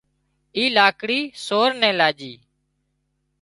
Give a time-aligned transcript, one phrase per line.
[0.55, 2.33] اي لاڪڙي سور نين لاڄي